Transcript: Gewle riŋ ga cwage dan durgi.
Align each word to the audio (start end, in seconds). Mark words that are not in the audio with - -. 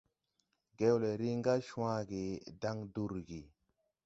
Gewle 0.77 1.11
riŋ 1.21 1.37
ga 1.45 1.55
cwage 1.67 2.25
dan 2.61 2.77
durgi. 2.93 3.41